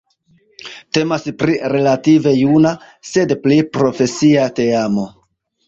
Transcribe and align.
Temas 0.97 1.27
pri 1.41 1.57
relative 1.73 2.33
juna, 2.39 2.73
sed 3.13 3.37
pli 3.47 3.61
profesia 3.79 4.51
teamo. 4.61 5.09